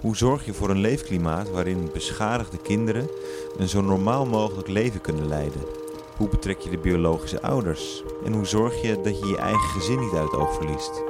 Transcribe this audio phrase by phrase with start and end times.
[0.00, 3.08] Hoe zorg je voor een leefklimaat waarin beschadigde kinderen
[3.58, 5.60] een zo normaal mogelijk leven kunnen leiden?
[6.16, 8.02] Hoe betrek je de biologische ouders?
[8.24, 11.02] En hoe zorg je dat je je eigen gezin niet uit het oog verliest?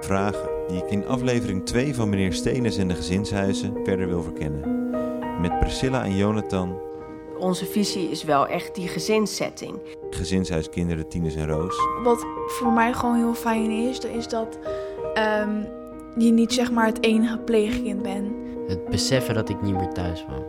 [0.00, 4.90] Vragen die ik in aflevering 2 van meneer Stenes en de gezinshuizen verder wil verkennen.
[5.40, 6.78] Met Priscilla en Jonathan,
[7.38, 9.78] Onze visie is wel echt die gezinssetting.
[10.10, 11.76] gezinshuiskinderen Tines en Roos.
[12.02, 14.58] Wat voor mij gewoon heel fijn is, is dat
[15.14, 15.62] ehm,
[16.16, 18.32] je niet zeg maar het enige pleegkind bent.
[18.66, 20.44] Het beseffen dat ik niet meer thuis woon.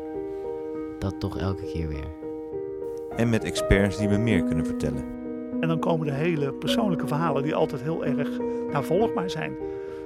[0.99, 2.07] Dat toch elke keer weer.
[3.15, 5.03] En met experts die me meer kunnen vertellen.
[5.59, 8.29] En dan komen de hele persoonlijke verhalen die altijd heel erg
[8.71, 9.55] navolgbaar zijn.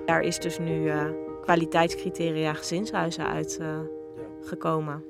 [0.05, 1.05] Daar is dus nu eh,
[1.41, 3.89] kwaliteitscriteria gezinshuizen uitgekomen.
[4.41, 5.03] gekomen.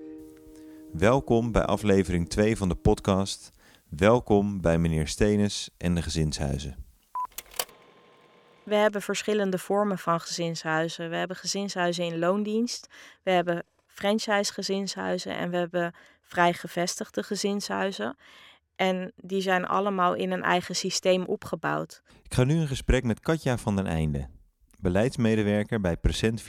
[0.92, 3.52] Welkom bij aflevering 2 van de podcast.
[3.90, 6.89] Welkom bij meneer Stenes en de gezinshuizen.
[8.70, 11.10] We hebben verschillende vormen van gezinshuizen.
[11.10, 12.88] We hebben gezinshuizen in loondienst.
[13.24, 18.18] We hebben franchise gezinshuizen en we hebben vrij gevestigde gezinshuizen.
[18.76, 22.02] En die zijn allemaal in een eigen systeem opgebouwd.
[22.24, 24.28] Ik ga nu in gesprek met Katja van den Einde,
[24.80, 26.46] beleidsmedewerker bij Present 24-7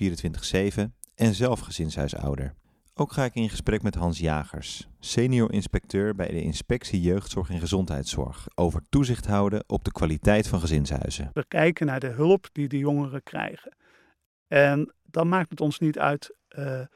[1.15, 2.55] en zelf gezinshuisouder.
[3.01, 7.61] Ook ga ik in gesprek met Hans Jagers, senior inspecteur bij de Inspectie Jeugdzorg en
[7.61, 11.31] Gezondheidszorg, over toezicht houden op de kwaliteit van gezinshuizen.
[11.33, 13.77] We kijken naar de hulp die de jongeren krijgen.
[14.49, 16.87] En dan maakt het ons niet uit eh, eh,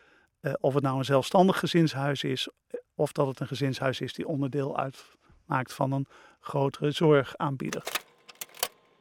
[0.60, 2.48] of het nou een zelfstandig gezinshuis is
[2.94, 6.06] of dat het een gezinshuis is die onderdeel uitmaakt van een
[6.40, 7.82] grotere zorgaanbieder.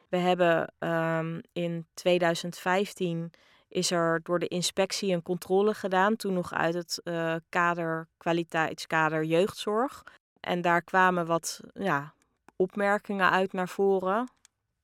[0.08, 3.32] We hebben ehm, in 2015
[3.74, 9.24] is er door de inspectie een controle gedaan, toen nog uit het eh, kader kwaliteitskader
[9.24, 10.04] jeugdzorg.
[10.40, 12.14] En daar kwamen wat ja,
[12.56, 14.28] opmerkingen uit naar voren,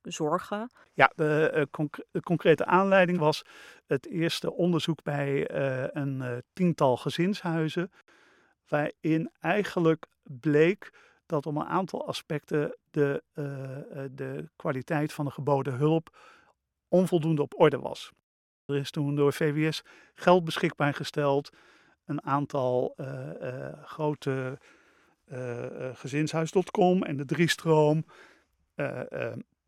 [0.02, 0.70] zorgen.
[0.94, 3.42] Ja, de, eh, concrete aanleiding was
[3.86, 7.92] het eerste onderzoek bij eh, een tiental gezinshuizen,
[8.68, 10.92] waarin eigenlijk bleek
[11.26, 13.22] dat om een aantal aspecten de,
[14.10, 16.16] de kwaliteit van de geboden hulp
[16.88, 18.12] onvoldoende op orde was.
[18.70, 19.82] Er is toen door VWS
[20.14, 21.50] geld beschikbaar gesteld,
[22.06, 24.58] een aantal eh, eh, grote
[25.24, 28.04] eh, gezinshuis.com en de Driestroom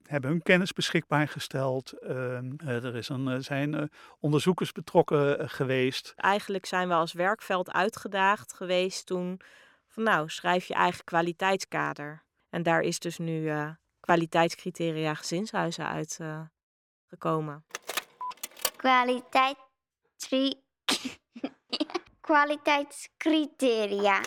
[0.06, 1.92] hebben hun kennis beschikbaar gesteld.
[1.92, 6.12] Ehm, eh, er is een, zijn onderzoekers betrokken geweest.
[6.16, 9.40] Eigenlijk zijn we als werkveld uitgedaagd geweest toen
[9.86, 12.22] van nou, schrijf je eigen kwaliteitskader.
[12.50, 13.52] En daar is dus nu
[14.00, 16.50] kwaliteitscriteria gezinshuizen uitgekomen.
[17.08, 17.64] gekomen.
[18.82, 19.56] Kwaliteit...
[22.20, 24.20] Kwaliteitscriteria.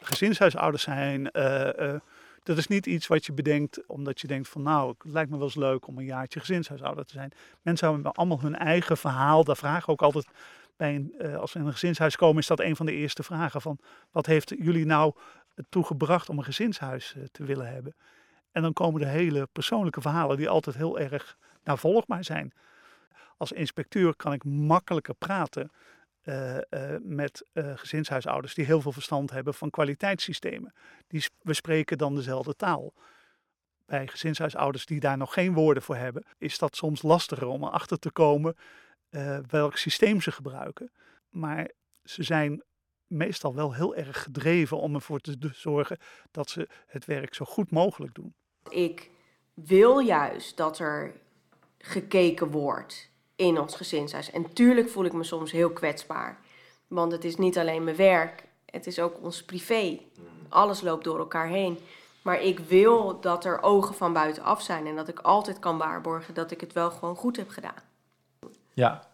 [0.00, 2.00] Gezinshuisouders zijn, eh, eh,
[2.42, 5.36] dat is niet iets wat je bedenkt omdat je denkt van nou, het lijkt me
[5.36, 7.32] wel eens leuk om een jaartje gezinshuisouder te zijn.
[7.62, 9.44] Mensen hebben allemaal hun eigen verhaal.
[9.44, 10.26] Daar vragen ook altijd
[10.76, 13.22] bij een, eh, als we in een gezinshuis komen, is dat een van de eerste
[13.22, 13.78] vragen van
[14.10, 15.14] wat heeft jullie nou
[15.68, 17.94] toegebracht om een gezinshuis te willen hebben?
[18.52, 22.52] En dan komen de hele persoonlijke verhalen die altijd heel erg navolgbaar zijn.
[23.40, 25.70] Als inspecteur kan ik makkelijker praten
[26.20, 30.72] eh, eh, met eh, gezinshuisouders die heel veel verstand hebben van kwaliteitssystemen.
[31.06, 32.92] Die, we spreken dan dezelfde taal.
[33.86, 37.98] Bij gezinshuisouders die daar nog geen woorden voor hebben, is dat soms lastiger om erachter
[37.98, 38.56] te komen
[39.48, 40.92] welk systeem ze gebruiken.
[41.28, 41.70] Maar
[42.04, 42.62] ze zijn
[43.06, 45.98] meestal wel heel erg gedreven om ervoor te zorgen
[46.30, 48.34] dat ze het werk zo goed mogelijk doen.
[48.68, 49.10] Ik
[49.54, 51.20] wil juist dat er
[51.78, 53.09] gekeken wordt
[53.40, 54.30] in ons gezinshuis.
[54.30, 56.38] En tuurlijk voel ik me soms heel kwetsbaar.
[56.88, 59.98] Want het is niet alleen mijn werk, het is ook ons privé.
[60.48, 61.78] Alles loopt door elkaar heen.
[62.22, 66.34] Maar ik wil dat er ogen van buitenaf zijn en dat ik altijd kan waarborgen
[66.34, 67.82] dat ik het wel gewoon goed heb gedaan.
[68.72, 69.08] Ja,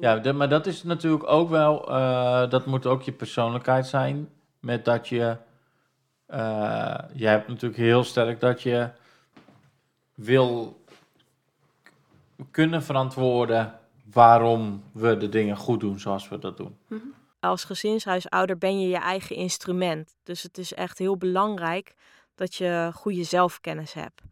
[0.00, 4.28] ja de- maar dat is natuurlijk ook wel, eh, dat moet ook je persoonlijkheid zijn.
[4.60, 5.36] Met dat je,
[6.26, 8.88] eh je hebt natuurlijk heel sterk dat je
[10.14, 10.79] wil
[12.50, 13.78] kunnen verantwoorden
[14.12, 16.78] waarom we de dingen goed doen zoals we dat doen.
[17.40, 20.16] Als gezinshuisouder ben je je eigen instrument.
[20.22, 21.94] Dus het is echt heel belangrijk
[22.34, 24.22] dat je goede zelfkennis hebt.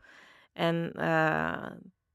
[0.52, 1.70] En eh,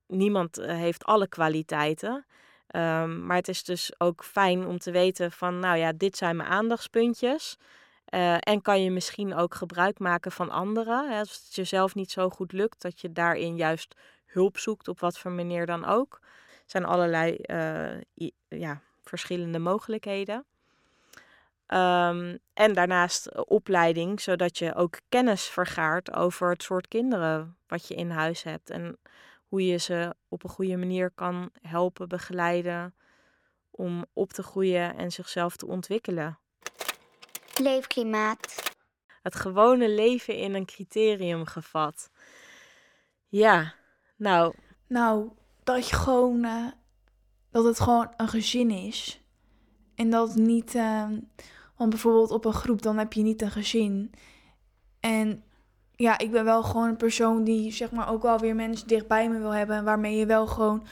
[0.08, 2.26] niemand eh, heeft alle kwaliteiten.
[2.68, 6.36] Ehm, maar het is dus ook fijn om te weten van, nou ja, dit zijn
[6.36, 7.58] mijn aandachtspuntjes.
[8.06, 11.10] Eh, en kan je misschien ook gebruik maken van anderen.
[11.10, 13.96] Hè, als het jezelf niet zo goed lukt, dat je daarin juist
[14.34, 16.20] hulp zoekt, op wat voor manier dan ook.
[16.22, 20.46] Er zijn allerlei eh, ja, verschillende mogelijkheden.
[21.66, 27.88] Ehm, en daarnaast eh, opleiding, zodat je ook kennis vergaart over het soort kinderen wat
[27.88, 28.70] je in huis hebt.
[28.70, 28.98] En
[29.48, 32.96] hoe je ze op een goede manier kan helpen, begeleiden
[33.72, 36.40] om op te groeien en zichzelf te ontwikkelen.
[37.62, 38.72] Leefklimaat.
[39.22, 42.10] Het gewone leven in een criterium gevat.
[43.28, 43.74] Ja,
[44.24, 44.54] nou,
[44.88, 45.30] Nou,
[45.64, 46.44] dat je gewoon.
[46.44, 46.66] eh,
[47.52, 49.22] dat het gewoon een gezin is.
[49.96, 50.76] En dat niet.
[50.76, 51.08] eh,
[51.78, 54.12] want bijvoorbeeld op een groep, dan heb je niet een gezin.
[55.00, 55.44] En
[55.96, 59.30] ja, ik ben wel gewoon een persoon die zeg maar ook wel weer mensen dichtbij
[59.30, 59.84] me wil hebben.
[59.84, 60.86] Waarmee je wel gewoon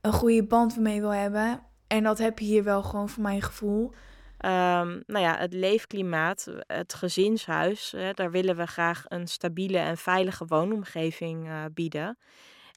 [0.00, 1.60] een goede band mee wil hebben.
[1.86, 3.92] En dat heb je hier wel gewoon voor mijn gevoel.
[4.38, 9.96] Ehm, nou ja, het leefklimaat, het gezinshuis, hè, daar willen we graag een stabiele en
[9.96, 12.18] veilige woonomgeving eh, bieden.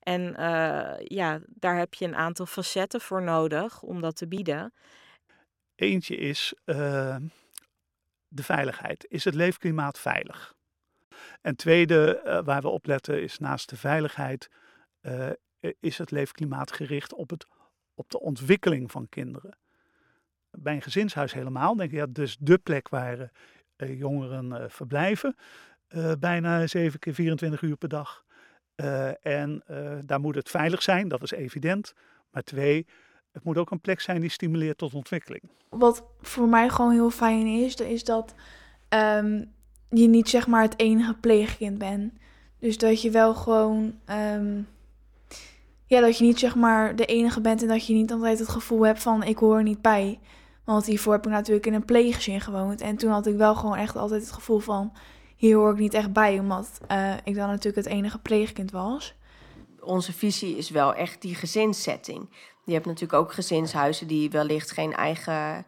[0.04, 4.74] En eh, ja, daar heb je een aantal facetten voor nodig om dat te bieden.
[5.76, 7.16] Eentje is eh,
[8.28, 9.06] de veiligheid.
[9.10, 10.56] Is het leefklimaat veilig?
[11.42, 14.50] En tweede, eh, waar we op letten, is naast de veiligheid,
[15.02, 15.30] eh,
[15.80, 17.48] is het leefklimaat gericht op, het,
[17.94, 19.58] op de ontwikkeling van kinderen.
[20.52, 23.32] Bij een gezinshuis helemaal, denk ik, ja, dus de plek waar
[23.78, 25.36] jongeren verblijven,
[26.20, 28.26] bijna 7 keer 24 uur per dag.
[28.76, 31.94] Eh, en eh, daar moet het veilig zijn, dat is evident.
[32.32, 32.86] Maar twee,
[33.32, 35.44] het moet ook een plek zijn die stimuleert tot ontwikkeling.
[35.70, 38.36] Wat voor mij gewoon heel fijn is, is dat
[38.90, 39.44] ehm,
[39.90, 42.14] je niet zeg maar het enige pleegkind bent.
[42.60, 44.62] Dus dat je wel gewoon, ehm,
[45.86, 48.50] ja, dat je niet zeg maar de enige bent en dat je niet altijd het
[48.50, 50.20] gevoel hebt van ik hoor niet bij.
[50.64, 52.82] Want hiervoor heb ik natuurlijk in een pleeggezin gewoond.
[52.82, 54.94] En toen had ik wel gewoon echt altijd het gevoel van
[55.48, 59.14] hier hoor ik niet echt bij, omdat eh, ik dan natuurlijk het enige pleegkind was.
[59.82, 62.30] Onze visie is wel echt die gezinssetting.
[62.64, 65.66] Je hebt natuurlijk ook gezinshuizen die wellicht geen eigen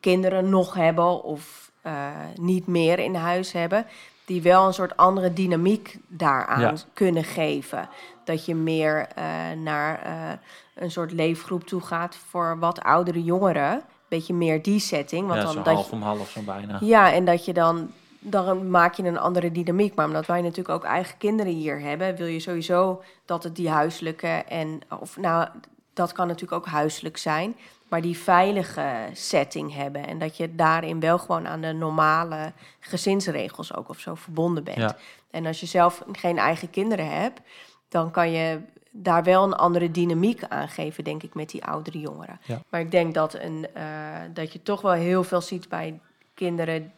[0.00, 2.08] kinderen nog hebben of eh,
[2.40, 3.86] niet meer in huis hebben.
[4.24, 6.74] Die wel een soort andere dynamiek daaraan Ja.
[6.92, 7.88] kunnen geven.
[8.24, 9.24] Dat je meer eh,
[9.62, 10.38] naar eh,
[10.74, 13.82] een soort leefgroep toe gaat voor wat oudere jongeren.
[14.08, 15.26] Beetje meer die setting.
[15.26, 16.78] Want ja, dan zo dat half je- om half zo bijna.
[16.80, 17.90] ja, en dat je dan,
[18.22, 19.94] dan maak je een andere dynamiek.
[19.94, 23.68] Maar omdat wij natuurlijk ook eigen kinderen hier hebben, wil je sowieso dat het die
[23.68, 25.48] huiselijke en, of nou,
[25.92, 27.56] dat kan natuurlijk ook huiselijk zijn,
[27.88, 30.06] maar die veilige setting hebben.
[30.06, 34.78] En dat je daarin wel gewoon aan de normale gezinsregels ook of zo verbonden bent.
[34.78, 34.96] Ja.
[35.30, 37.40] En als je zelf geen eigen kinderen hebt,
[37.88, 38.60] dan kan je
[38.90, 42.40] daar wel een andere dynamiek aan geven, denk ik, met die oudere jongeren.
[42.44, 42.62] Ja.
[42.68, 43.84] Maar ik denk dat, een, eh,
[44.32, 46.00] dat je toch wel heel veel ziet bij
[46.34, 46.92] kinderen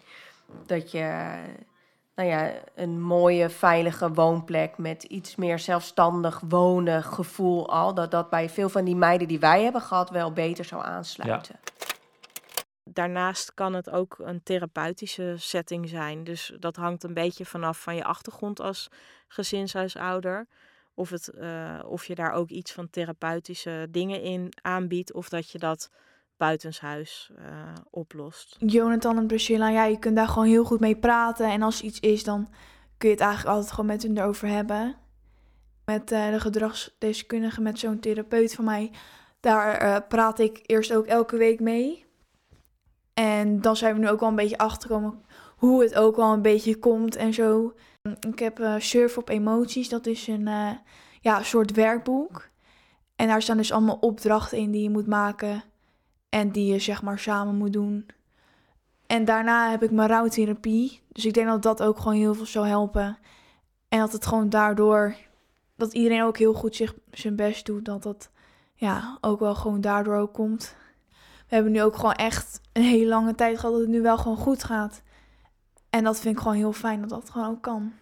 [0.66, 1.36] dat je
[2.14, 8.30] nou ja, een mooie, veilige woonplek met iets meer zelfstandig wonen gevoel al, dat dat
[8.30, 11.58] bij veel van die meiden die wij hebben gehad wel beter zou aansluiten.
[12.84, 16.24] Daarnaast kan het ook een therapeutische setting zijn.
[16.24, 18.88] Dus dat hangt een beetje vanaf van je achtergrond als
[19.28, 20.46] gezinshuisouder.
[20.94, 25.12] Of, het, eh, of je daar ook iets van therapeutische dingen in aanbiedt.
[25.12, 25.90] Of dat je dat
[26.44, 27.44] buitenshuis eh,
[27.90, 28.56] oplost.
[28.58, 31.50] Jonathan en Priscilla, ja, je kunt daar gewoon heel goed mee praten.
[31.50, 32.48] En als iets is, dan
[32.98, 34.96] kun je het eigenlijk altijd gewoon met hun erover hebben.
[35.84, 38.90] Met eh, de gedragsdeskundige, met zo'n therapeut van mij,
[39.40, 42.04] daar eh, praat ik eerst ook elke week mee.
[43.14, 45.24] En dan zijn we nu ook wel een beetje achtergekomen
[45.56, 47.74] hoe het ook wel een beetje komt en zo.
[48.28, 50.48] Ik heb Surf op Emoties, dat is een
[51.20, 52.48] ja, soort werkboek.
[53.16, 55.62] En daar staan dus allemaal opdrachten in die je moet maken.
[56.34, 58.06] En die je zeg maar samen moet doen.
[59.06, 61.00] En daarna heb ik mijn rouwtherapie.
[61.08, 63.18] Dus ik denk dat dat ook gewoon heel veel zal helpen.
[63.88, 65.14] En dat het gewoon daardoor,
[65.76, 67.84] dat iedereen ook heel goed zich, zijn best doet.
[67.84, 68.30] Dat dat
[68.74, 70.76] ja, ook wel gewoon daardoor ook komt.
[71.48, 74.18] We hebben nu ook gewoon echt een hele lange tijd gehad dat het nu wel
[74.18, 75.02] gewoon goed gaat.
[75.90, 77.92] En dat vind ik gewoon heel fijn dat dat gewoon ook kan.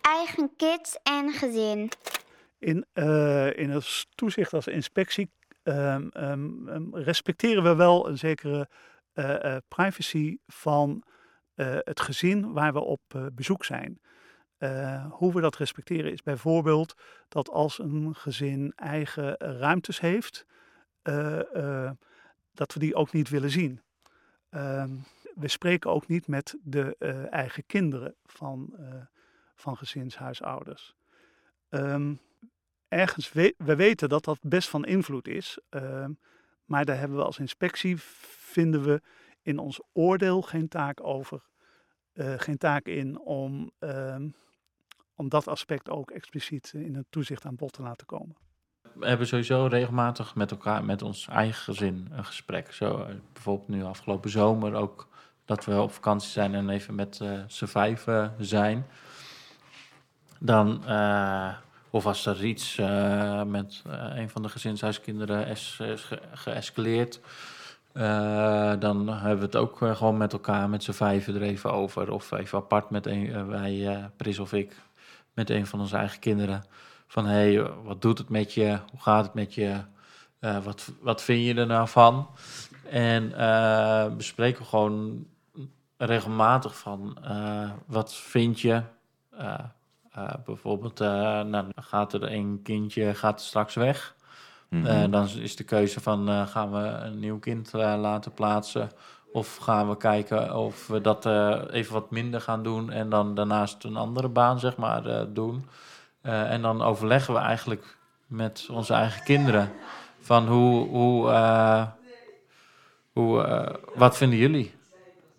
[0.00, 1.90] Eigen kids en gezin.
[2.58, 5.30] In, eh, in het toezicht als inspectie
[5.68, 8.68] ehm, ehm, ehm, respecteren we wel een zekere
[9.12, 11.02] eh, eh, privacy van
[11.54, 14.00] eh, het gezin waar we op bezoek zijn.
[15.10, 16.94] Hoe we dat respecteren is bijvoorbeeld
[17.28, 20.46] dat als een gezin eigen ruimtes heeft,
[22.52, 23.82] dat we die ook niet willen zien.
[25.34, 26.96] We spreken ook niet met de
[27.30, 28.74] eigen kinderen van,
[29.54, 30.94] van gezinshuisouders.
[31.68, 32.14] Ehm,
[32.88, 35.58] ergens, we, we weten dat dat best van invloed is.
[35.68, 36.10] ehm,
[36.64, 39.00] maar daar hebben we als inspectie, vinden we
[39.42, 41.42] in ons oordeel geen taak over.
[42.12, 44.28] eh, geen taak in om, ehm,
[45.14, 48.36] om dat aspect ook expliciet in het toezicht aan bod te laten komen.
[48.94, 52.72] We hebben sowieso regelmatig met elkaar, met ons eigen gezin, een gesprek.
[52.72, 55.08] Zo, eh, bijvoorbeeld nu afgelopen zomer ook
[55.44, 58.86] dat we op vakantie zijn en even met vijven zijn.
[60.40, 60.84] Dan
[61.90, 67.20] Of als er iets eh, met eh, een van de gezinshuiskinderen is, is ge- geëscaleerd,
[67.92, 72.12] eh, dan hebben we het ook gewoon met elkaar, met z'n vijven er even over.
[72.12, 74.76] Of even apart met een, wij, Pris of ik,
[75.34, 76.64] met een van onze eigen kinderen.
[77.06, 78.78] Van hé, hey, wat doet het met je?
[78.90, 79.76] Hoe gaat het met je?
[80.40, 82.28] Wat, wat vind je er nou van?
[82.90, 83.32] En
[84.16, 85.26] bespreken we gewoon
[85.96, 87.18] regelmatig van
[87.86, 88.82] wat vind je?
[90.18, 94.14] Eh, bijvoorbeeld, eh, nou, gaat er een kindje gaat straks weg.
[94.68, 94.86] Mhm.
[94.86, 98.90] Eh, dan is de keuze van gaan we een nieuw kind laten plaatsen
[99.32, 101.26] of gaan we kijken of we dat
[101.70, 105.66] even wat minder gaan doen en dan daarnaast een andere baan zeg maar doen.
[106.22, 107.96] En dan overleggen we eigenlijk
[108.26, 109.70] met onze eigen kinderen
[110.20, 111.30] van hoe, hoe,
[113.12, 114.74] hoe wat vinden jullie?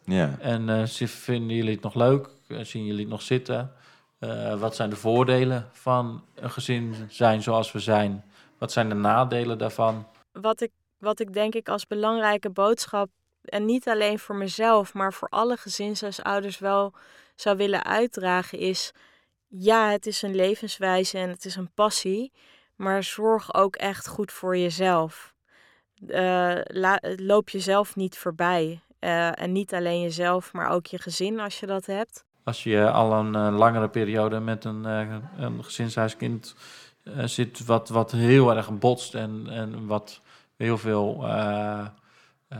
[0.03, 0.35] ja.
[0.39, 2.29] En vinden jullie het nog leuk?
[2.47, 3.71] Zien jullie het nog zitten?
[4.19, 8.23] Eh, wat zijn de voordelen van een gezin zijn zoals we zijn?
[8.57, 10.05] Wat zijn de nadelen daarvan?
[10.31, 13.09] wat ik, wat ik denk ik als belangrijke boodschap,
[13.43, 16.93] en niet alleen voor mezelf, maar voor alle gezinshuisouders wel
[17.35, 18.91] zou willen uitdragen, is:
[19.47, 22.31] ja, het is een levenswijze en het is een passie,
[22.75, 25.33] maar zorg ook echt goed voor jezelf.
[26.07, 26.59] Eh,
[27.15, 28.81] loop jezelf niet voorbij.
[28.99, 32.25] Eh, en niet alleen jezelf, maar ook je gezin als je dat hebt.
[32.49, 36.55] Als je al een eh, langere periode met een, eh, een gezinshuiskind
[37.03, 40.21] eh, zit, wat, wat heel erg botst en, en wat
[40.55, 41.25] heel veel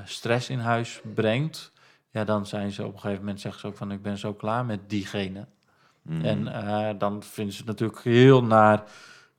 [0.03, 1.71] stress in huis brengt,
[2.11, 4.33] ja, dan zijn ze op een gegeven moment zeggen ze ook van ik ben zo
[4.33, 5.45] klaar met diegene.
[6.01, 6.25] Mhm.
[6.25, 6.43] En
[6.97, 8.83] dan vinden ze het natuurlijk heel naar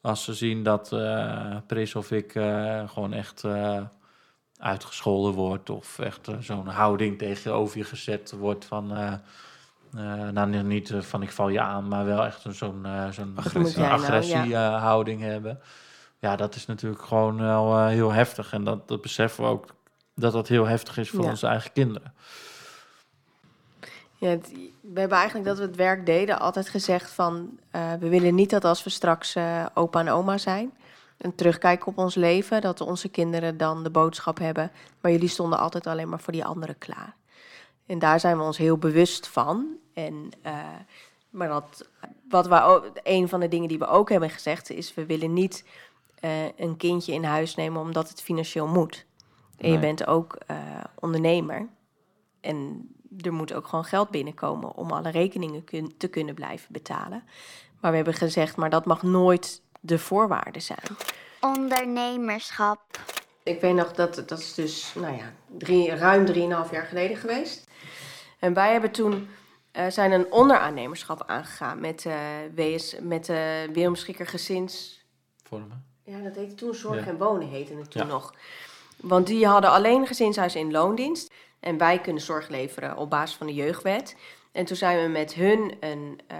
[0.00, 2.32] als ze zien dat eh Pris of ik
[2.86, 3.82] gewoon echt eh,
[4.56, 5.70] uitgescholden wordt.
[5.70, 9.20] Of echt zo'n houding tegenover je gezet wordt van...
[9.96, 13.08] eh, nou, niet- eh, van ik val je aan, maar wel echt een- zo'n eh,
[13.10, 13.80] zo'n Agressie.
[13.80, 15.60] Jij nou, agressie-houding hebben.
[16.18, 18.52] Ja, dat is natuurlijk gewoon wel heel heftig.
[18.52, 19.66] En dat, dat beseffen we ook
[20.14, 21.30] dat dat heel heftig is voor Ja.
[21.30, 22.12] onze eigen kinderen.
[24.16, 27.58] Ja, het- we hebben eigenlijk dat we het werk deden altijd gezegd van...
[28.00, 29.36] we willen niet dat als we straks
[29.74, 30.72] opa en oma zijn...
[31.16, 34.70] en terugkijken op ons leven, dat onze kinderen dan de boodschap hebben...
[35.00, 37.14] maar jullie stonden altijd alleen maar voor die anderen klaar.
[37.90, 39.76] En daar zijn we ons heel bewust van.
[39.94, 40.58] En, eh,
[41.30, 41.88] maar dat,
[42.28, 44.70] wat we ook, een van de dingen die we ook hebben gezegd...
[44.70, 45.64] is we willen niet
[46.20, 49.06] eh, een kindje in huis nemen omdat het financieel moet.
[49.58, 50.56] En je bent ook eh,
[50.98, 51.68] ondernemer.
[52.40, 52.88] En
[53.20, 57.24] er moet ook gewoon geld binnenkomen om alle rekeningen kun- te kunnen blijven betalen.
[57.80, 60.96] Maar we hebben gezegd, maar dat mag nooit de voorwaarde zijn.
[61.40, 62.80] Ondernemerschap.
[63.42, 67.68] Ik weet nog dat dat is dus, nou ja, drie, ruim drieënhalf jaar geleden geweest.
[68.40, 69.28] En wij hebben toen
[69.72, 72.16] eh, zijn een onderaannemerschap aangegaan met, eh
[72.54, 75.04] WS, met de Willem Schikker Gezins.
[75.42, 75.84] Vormen.
[76.04, 77.10] Ja, dat heette toen Zorg Ja.
[77.10, 78.08] en Wonen heette het toen Ja.
[78.08, 78.34] nog.
[78.96, 81.32] Want die hadden alleen gezinshuis in loondienst.
[81.60, 84.16] En wij kunnen zorg leveren op basis van de jeugdwet.
[84.52, 86.38] En toen zijn we met hun een eh,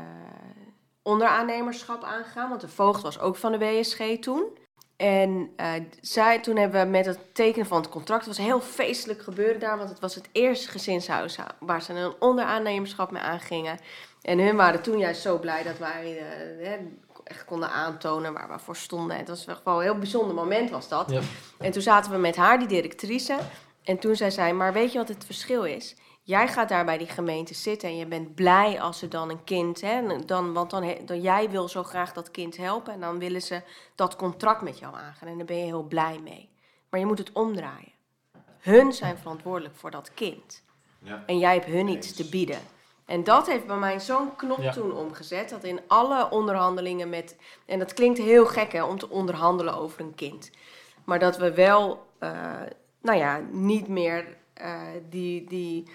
[1.03, 2.49] onderaannemerschap aangegaan.
[2.49, 4.59] Want de voogd was ook van de WSG toen.
[5.01, 8.27] En eh, zij, toen hebben we met het tekenen van het contract...
[8.27, 9.79] Het was een heel feestelijk gebeuren daar.
[9.79, 13.79] Want het was het eerste gezinshuis waar ze een onderaannemerschap mee aangingen.
[14.23, 16.19] En hun waren toen juist zo blij dat wij
[16.63, 16.73] eh,
[17.25, 19.17] echt konden aantonen waar we voor stonden.
[19.17, 21.11] Het was wel een heel bijzonder moment was dat.
[21.11, 21.21] Ja.
[21.59, 23.39] En toen zaten we met haar, die directrice.
[23.85, 25.97] En toen zei zij, maar weet je wat het verschil is?
[26.23, 29.45] Jij gaat daar bij die gemeente zitten en je bent blij als ze dan een
[29.45, 29.81] kind...
[29.81, 32.93] Hè, dan, want dan, dan, jij wil zo graag dat kind helpen...
[32.93, 33.63] en dan willen ze
[33.95, 35.29] dat contract met jou aangaan.
[35.29, 36.49] En daar ben je heel blij mee.
[36.89, 37.93] Maar je moet het omdraaien.
[38.59, 40.63] Hun zijn verantwoordelijk voor dat kind.
[41.03, 41.23] Ja.
[41.27, 42.61] En jij hebt hun iets te bieden.
[43.05, 44.73] En dat heeft bij mij zo'n knop Ja.
[44.73, 45.51] toen omgezet.
[45.51, 47.37] Dat in alle onderhandelingen met...
[47.67, 50.51] En dat klinkt heel gek hè, om te onderhandelen over een kind.
[51.05, 52.31] Maar dat we wel, eh,
[53.03, 55.45] nou ja, niet meer eh, die...
[55.45, 55.87] die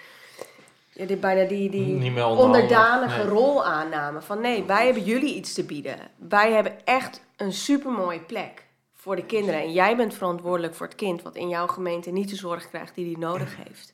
[0.96, 3.28] ja, die, bijna die, die onderdanige nee.
[3.28, 4.24] rol aannamen.
[4.24, 5.98] Van nee, wij hebben jullie iets te bieden.
[6.16, 9.62] Wij hebben echt een supermooie plek voor de kinderen.
[9.62, 11.22] En jij bent verantwoordelijk voor het kind...
[11.22, 13.94] wat in jouw gemeente niet de zorg krijgt die die nodig heeft.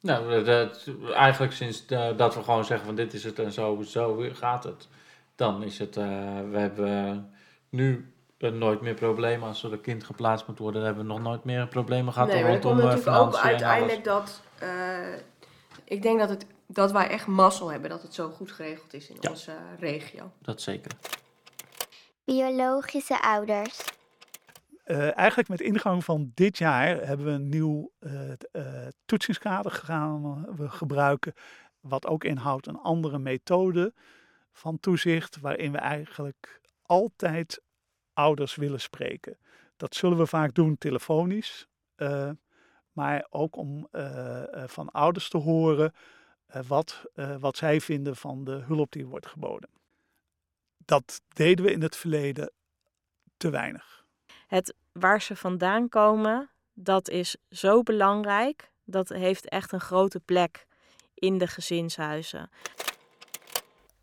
[0.00, 4.24] Nou, dat- eigenlijk sinds dat we gewoon zeggen van dit is het en zo, zo
[4.32, 4.88] gaat het.
[5.36, 6.04] Dan is het, eh,
[6.50, 7.30] we hebben
[7.68, 10.80] nu nooit meer problemen als er een kind geplaatst moet worden.
[10.80, 13.36] Dan hebben we nog nooit meer problemen gehad nee, maar rondom komt eh, natuurlijk ook
[13.36, 14.42] uiteindelijk dat...
[14.58, 14.68] eh,
[15.84, 19.08] ik denk dat, het, dat wij echt mazzel hebben dat het zo goed geregeld is
[19.08, 19.30] in Ja.
[19.30, 20.32] onze regio.
[20.38, 20.90] Dat zeker.
[22.24, 23.84] Biologische ouders.
[24.84, 29.72] Eh, eigenlijk met ingang van dit jaar hebben we een nieuw eh, t- eh, toetsingskader
[29.72, 31.34] gaan we gebruiken.
[31.80, 33.92] Wat ook inhoudt een andere methode
[34.52, 35.40] van toezicht.
[35.40, 37.60] Waarin we eigenlijk altijd
[38.12, 39.38] ouders willen spreken.
[39.76, 42.30] Dat zullen we vaak doen telefonisch, uh,
[42.92, 45.94] maar ook om uh, van ouders te horen
[46.66, 47.04] wat,
[47.38, 49.70] wat zij vinden van de hulp die wordt geboden.
[50.76, 52.52] Dat deden we in het verleden
[53.36, 54.04] te weinig.
[54.46, 58.72] Het waar ze vandaan komen, dat is zo belangrijk.
[58.84, 60.66] Dat heeft echt een grote plek
[61.14, 62.50] in de gezinshuizen.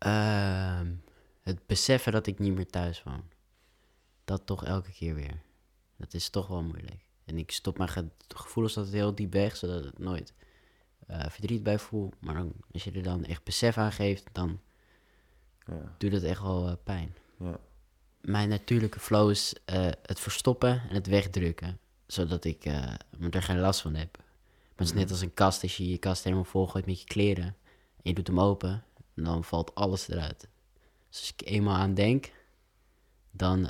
[0.06, 0.80] Uh,
[1.42, 3.30] het beseffen dat ik niet meer thuis woon.
[4.24, 5.42] Dat toch elke keer weer.
[5.96, 7.07] Dat is toch wel moeilijk.
[7.28, 10.32] En ik stop mijn gevoelens altijd heel diep weg, zodat het nooit
[11.10, 12.12] uh, verdriet bij voel.
[12.18, 14.60] Maar dan, als je er dan echt besef aan geeft, dan
[15.66, 15.94] ja.
[15.98, 17.14] doet het echt wel uh, pijn.
[17.38, 17.58] Ja.
[18.20, 21.78] Mijn natuurlijke flow is uh, het verstoppen en het wegdrukken.
[22.06, 22.64] Zodat ik
[23.18, 24.16] me er geen last van heb.
[24.16, 25.12] Maar het is net Mhm.
[25.12, 25.62] als een kast.
[25.62, 27.44] Als je je kast helemaal volgooit met je kleren.
[27.44, 27.54] En
[28.02, 28.84] je doet hem open.
[29.14, 30.48] En dan valt alles eruit.
[31.08, 32.32] Dus als ik eenmaal aan denk.
[33.30, 33.60] Dan,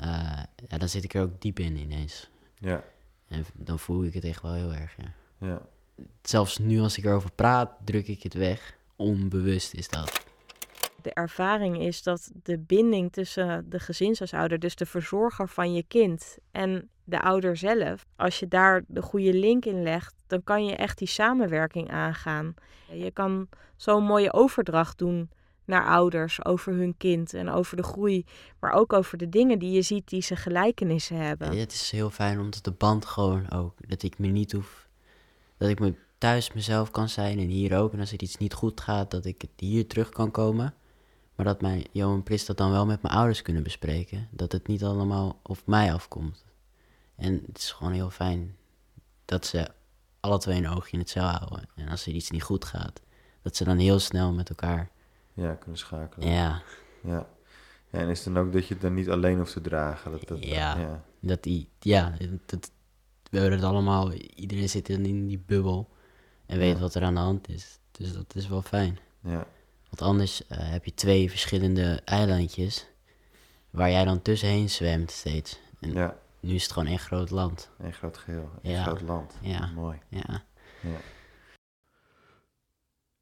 [0.67, 2.29] ja, dan zit ik er ook diep in ineens.
[2.55, 2.83] Ja.
[3.29, 5.13] En dan voel ik het echt wel heel erg, ja.
[5.47, 5.61] Ja.
[6.21, 8.77] Zelfs nu als ik erover praat, druk ik het weg.
[8.95, 10.27] Onbewust is dat.
[11.01, 16.37] De ervaring is dat de binding tussen de gezinshuisouder, dus de verzorger van je kind,
[16.51, 20.75] en de ouder zelf, als je daar de goede link in legt, dan kan je
[20.75, 22.53] echt die samenwerking aangaan.
[22.91, 25.29] Je kan zo'n mooie overdracht doen
[25.69, 28.25] naar ouders over hun kind en over de groei,
[28.59, 31.53] maar ook over de dingen die je ziet die ze gelijkenissen hebben.
[31.53, 34.87] Ja, het is heel fijn omdat de band gewoon ook, dat ik me niet hoef,
[35.57, 37.93] dat ik me thuis mezelf kan zijn en hier ook.
[37.93, 40.73] En als er iets niet goed gaat, dat ik hier terug kan komen.
[41.35, 44.27] Maar dat mijn Jo en Pris dat dan wel met mijn ouders kunnen bespreken.
[44.31, 46.45] Dat het niet allemaal op mij afkomt.
[47.15, 48.55] En het is gewoon heel fijn
[49.25, 49.67] dat ze
[50.19, 51.69] alle twee een oogje in het zeil houden.
[51.75, 53.01] En als er iets niet goed gaat,
[53.41, 54.89] dat ze dan heel snel met elkaar...
[55.41, 56.27] Ja, kunnen schakelen.
[56.29, 56.61] Ja.
[57.03, 57.27] Ja.
[57.91, 57.99] ja.
[57.99, 60.11] En is het dan ook dat je het dan niet alleen hoeft te dragen?
[60.11, 61.03] Dat, dat, ja, ja.
[61.19, 61.69] dat die...
[61.79, 62.13] Ja,
[62.45, 62.71] dat,
[63.31, 64.11] we hebben het allemaal...
[64.13, 65.89] Iedereen zit in die bubbel
[66.45, 66.79] en weet Ja.
[66.79, 67.79] wat er aan de hand is.
[67.91, 68.99] Dus dat is wel fijn.
[69.23, 69.47] Ja.
[69.89, 72.87] Want anders uh, heb je twee verschillende eilandjes
[73.69, 75.59] waar jij dan tussenheen zwemt steeds.
[75.79, 76.17] En ja.
[76.39, 77.69] nu is het gewoon één groot land.
[77.77, 78.83] Een groot geheel, een Ja.
[78.83, 79.33] groot land.
[79.41, 79.65] Ja.
[79.65, 79.97] Mooi.
[80.09, 80.43] Ja.
[80.81, 80.97] Ja.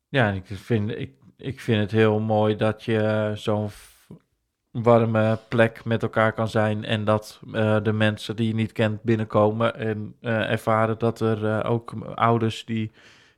[0.10, 3.70] Ja, en ik vind, ik, ik vind het heel mooi dat je zo'n
[4.72, 6.86] warme plek met elkaar kan zijn.
[6.86, 11.46] En dat eh, de mensen die je niet kent binnenkomen en eh, ervaren dat er
[11.46, 12.92] eh, ook ouders die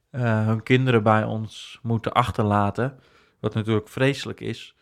[0.10, 3.00] hun kinderen bij ons moeten achterlaten.
[3.40, 4.76] Wat natuurlijk vreselijk is.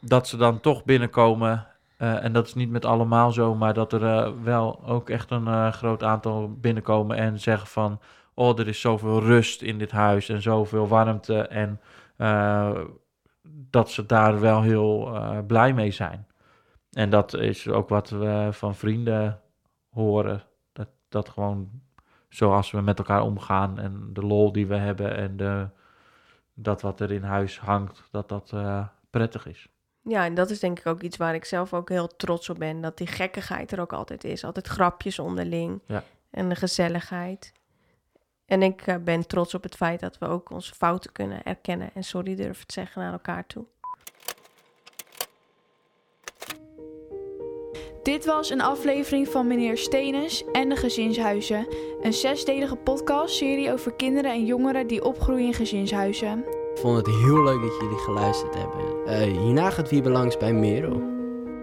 [0.00, 1.66] dat ze dan toch binnenkomen.
[1.96, 6.02] en dat is niet met allemaal zo, maar dat er wel ook echt een groot
[6.02, 8.00] aantal binnenkomen en zeggen van
[8.38, 11.40] oh, er is zoveel rust in dit huis en zoveel warmte.
[11.40, 11.80] En
[12.18, 12.80] uh,
[13.70, 16.26] dat ze daar wel heel uh, blij mee zijn.
[16.92, 19.40] En dat is ook wat we van vrienden
[19.90, 20.42] horen.
[20.72, 21.70] Dat, dat gewoon
[22.28, 25.68] zoals we met elkaar omgaan en de lol die we hebben en de,
[26.54, 29.68] dat wat er in huis hangt, dat dat uh, prettig is.
[30.02, 32.58] Ja, en dat is denk ik ook iets waar ik zelf ook heel trots op
[32.58, 32.80] ben.
[32.80, 34.44] Dat die gekkigheid er ook altijd is.
[34.44, 35.82] Altijd grapjes onderling.
[35.86, 36.02] Ja.
[36.30, 37.52] En de gezelligheid.
[38.48, 41.90] En ik uh, ben trots op het feit dat we ook onze fouten kunnen erkennen
[41.94, 43.64] en sorry durven te zeggen naar elkaar toe.
[48.02, 51.66] Dit was een aflevering van meneer Stenes en de Gezinshuizen.
[52.02, 56.38] Een zesdelige podcastserie over kinderen en jongeren die opgroeien in gezinshuizen.
[56.74, 58.80] Ik vond het heel leuk dat jullie geluisterd hebben.
[59.06, 61.00] Uh, hierna gaat Wiebe langs bij Merel.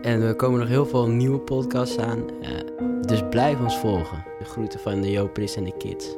[0.01, 2.25] En er komen nog heel veel nieuwe podcasts aan.
[2.41, 2.49] Uh,
[3.01, 4.23] dus blijf ons volgen.
[4.39, 6.15] De groeten van de Jopris en de kids.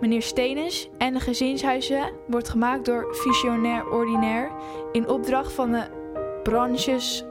[0.00, 4.50] Meneer Stenes en de Gezinshuizen wordt gemaakt door Visionair Ordinair
[4.92, 5.82] in opdracht van de
[6.42, 7.24] branches